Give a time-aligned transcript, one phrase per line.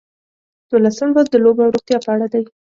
[0.69, 2.43] دولسم لوست د لوبو او روغتیا په اړه دی.